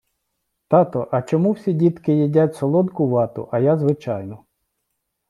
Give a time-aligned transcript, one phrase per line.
[0.67, 4.45] Тато, а чому всі дітки їдять солодку вату, а я звичайну?